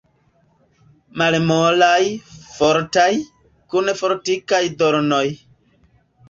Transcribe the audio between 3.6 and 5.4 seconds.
kun fortikaj dornoj.